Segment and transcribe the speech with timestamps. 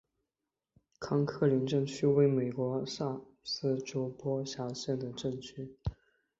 [0.99, 5.77] 康克林镇区为美国堪萨斯州波尼县辖下的镇区。